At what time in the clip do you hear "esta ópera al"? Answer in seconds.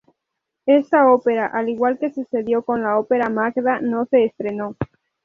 0.65-1.69